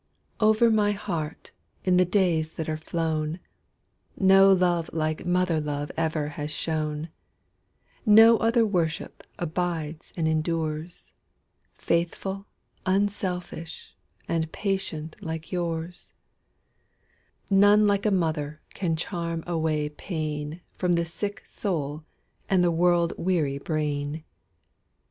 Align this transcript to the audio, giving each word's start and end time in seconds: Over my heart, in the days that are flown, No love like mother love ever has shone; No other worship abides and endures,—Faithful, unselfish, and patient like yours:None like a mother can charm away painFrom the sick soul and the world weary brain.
Over 0.39 0.71
my 0.71 0.93
heart, 0.93 1.51
in 1.83 1.97
the 1.97 2.05
days 2.05 2.53
that 2.53 2.67
are 2.67 2.75
flown, 2.75 3.39
No 4.17 4.51
love 4.51 4.89
like 4.91 5.27
mother 5.27 5.61
love 5.61 5.91
ever 5.95 6.29
has 6.29 6.49
shone; 6.49 7.09
No 8.03 8.37
other 8.37 8.65
worship 8.65 9.21
abides 9.37 10.11
and 10.17 10.27
endures,—Faithful, 10.27 12.47
unselfish, 12.83 13.95
and 14.27 14.51
patient 14.51 15.17
like 15.21 15.51
yours:None 15.51 17.85
like 17.85 18.07
a 18.07 18.09
mother 18.09 18.59
can 18.73 18.95
charm 18.95 19.43
away 19.45 19.87
painFrom 19.87 20.95
the 20.95 21.05
sick 21.05 21.43
soul 21.45 22.03
and 22.49 22.63
the 22.63 22.71
world 22.71 23.13
weary 23.19 23.59
brain. 23.59 24.23